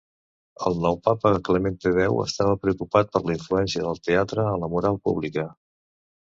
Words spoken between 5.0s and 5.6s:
pública.